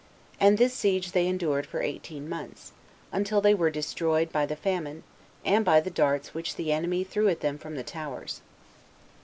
[0.39, 2.71] And this siege they endured for eighteen months,
[3.11, 5.03] until they were destroyed by the famine,
[5.45, 8.41] and by the darts which the enemy threw at them from the towers.